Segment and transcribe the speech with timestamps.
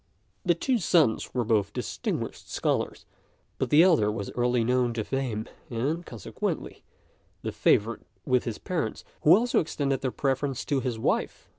[0.43, 3.05] The two sons were both distinguished scholars,
[3.59, 6.81] but the elder was early known to fame, and, consequently,
[7.43, 11.49] the favourite with his parents, who also extended their preference to his wife.